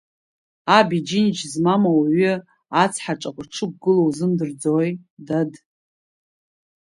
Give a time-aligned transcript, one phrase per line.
[0.77, 2.33] Аб иџьынџь змам ауаҩы,
[2.81, 4.89] ацҳа ҿаҟәа дшықәгылоу узымдырӡои,
[5.27, 5.51] дад.